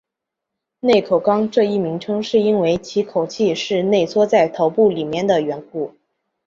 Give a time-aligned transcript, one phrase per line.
[0.79, 5.93] 内口纲这一名称是因为其口器是内缩在头部里面的缘故。